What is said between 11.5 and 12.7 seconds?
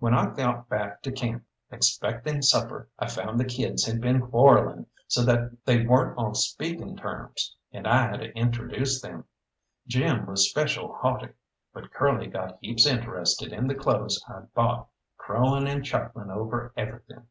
but Curly got